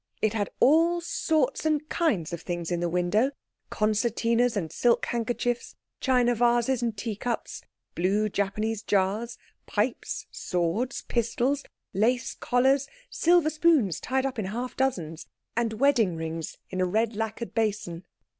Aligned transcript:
It 0.19 0.33
had 0.33 0.49
all 0.59 0.99
sorts 0.99 1.63
and 1.63 1.87
kinds 1.87 2.33
of 2.33 2.41
things 2.41 2.71
in 2.71 2.79
the 2.79 2.89
window—concertinas, 2.89 4.57
and 4.57 4.71
silk 4.71 5.05
handkerchiefs, 5.05 5.75
china 5.99 6.33
vases 6.33 6.81
and 6.81 6.97
tea 6.97 7.15
cups, 7.15 7.61
blue 7.93 8.27
Japanese 8.27 8.81
jars, 8.81 9.37
pipes, 9.67 10.25
swords, 10.31 11.03
pistols, 11.07 11.63
lace 11.93 12.33
collars, 12.33 12.87
silver 13.11 13.51
spoons 13.51 13.99
tied 13.99 14.25
up 14.25 14.39
in 14.39 14.45
half 14.45 14.75
dozens, 14.75 15.27
and 15.55 15.73
wedding 15.73 16.15
rings 16.15 16.57
in 16.71 16.81
a 16.81 16.85
red 16.85 17.15
lacquered 17.15 17.53
basin. 17.53 18.03